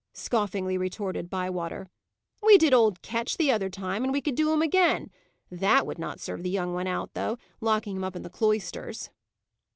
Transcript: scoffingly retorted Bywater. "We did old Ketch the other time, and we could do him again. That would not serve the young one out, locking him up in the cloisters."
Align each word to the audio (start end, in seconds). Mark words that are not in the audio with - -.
scoffingly 0.15 0.79
retorted 0.79 1.29
Bywater. 1.29 1.87
"We 2.41 2.57
did 2.57 2.73
old 2.73 3.03
Ketch 3.03 3.37
the 3.37 3.51
other 3.51 3.69
time, 3.69 4.03
and 4.03 4.11
we 4.11 4.19
could 4.19 4.33
do 4.33 4.51
him 4.51 4.59
again. 4.63 5.11
That 5.51 5.85
would 5.85 5.99
not 5.99 6.19
serve 6.19 6.41
the 6.41 6.49
young 6.49 6.73
one 6.73 6.87
out, 6.87 7.11
locking 7.59 7.97
him 7.97 8.03
up 8.03 8.15
in 8.15 8.23
the 8.23 8.29
cloisters." 8.31 9.11